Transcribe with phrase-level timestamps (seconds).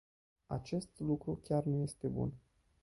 [0.47, 2.33] Acest lucru chiar nu este bun.